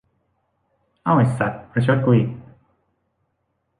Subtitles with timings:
[1.03, 2.29] เอ้า ไอ้สัด ประชดกูอีก